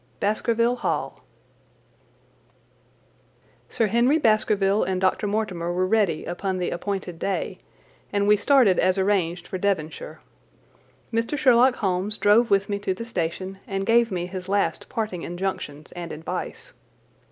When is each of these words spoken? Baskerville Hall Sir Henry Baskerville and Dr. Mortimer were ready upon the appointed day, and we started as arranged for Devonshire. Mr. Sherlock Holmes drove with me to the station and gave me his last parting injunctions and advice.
Baskerville 0.19 0.77
Hall 0.77 1.23
Sir 3.69 3.85
Henry 3.85 4.17
Baskerville 4.17 4.83
and 4.83 4.99
Dr. 4.99 5.27
Mortimer 5.27 5.71
were 5.71 5.85
ready 5.85 6.25
upon 6.25 6.57
the 6.57 6.71
appointed 6.71 7.19
day, 7.19 7.59
and 8.11 8.27
we 8.27 8.35
started 8.35 8.79
as 8.79 8.97
arranged 8.97 9.47
for 9.47 9.59
Devonshire. 9.59 10.19
Mr. 11.13 11.37
Sherlock 11.37 11.75
Holmes 11.75 12.17
drove 12.17 12.49
with 12.49 12.67
me 12.67 12.79
to 12.79 12.95
the 12.95 13.05
station 13.05 13.59
and 13.67 13.85
gave 13.85 14.11
me 14.11 14.25
his 14.25 14.49
last 14.49 14.89
parting 14.89 15.21
injunctions 15.21 15.91
and 15.91 16.11
advice. 16.11 16.73